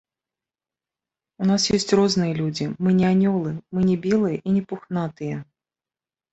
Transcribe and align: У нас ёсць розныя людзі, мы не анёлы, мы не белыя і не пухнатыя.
У 1.43 1.49
нас 1.49 1.61
ёсць 1.77 1.93
розныя 1.99 2.33
людзі, 2.41 2.67
мы 2.83 2.89
не 3.03 3.07
анёлы, 3.13 3.55
мы 3.77 3.87
не 3.93 4.01
белыя 4.09 4.37
і 4.47 4.59
не 4.59 4.67
пухнатыя. 4.75 5.35